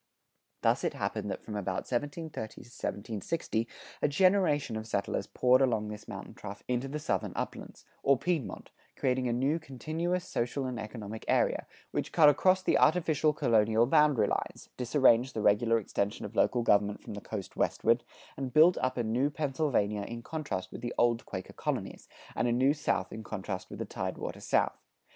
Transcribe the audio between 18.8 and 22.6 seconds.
a new Pennsylvania in contrast with the old Quaker colonies, and a